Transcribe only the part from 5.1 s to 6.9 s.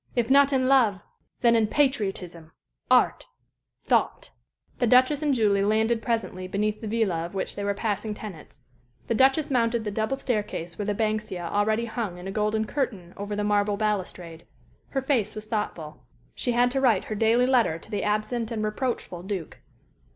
and Julie landed presently beneath the